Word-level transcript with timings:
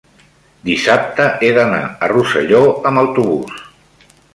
dissabte 0.69 1.27
he 1.47 1.53
d'anar 1.59 1.83
a 1.85 2.11
Rosselló 2.15 2.65
amb 2.93 3.07
autobús. 3.07 3.65